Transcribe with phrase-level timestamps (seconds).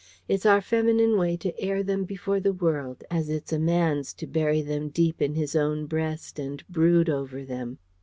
[0.27, 4.25] It's our feminine way to air them before the world, as it's a man's to
[4.25, 7.77] bury them deep in his own breast and brood over them.